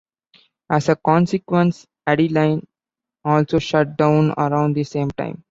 [0.67, 2.65] As a consequence, Adeline
[3.23, 5.37] also shut down around the same time.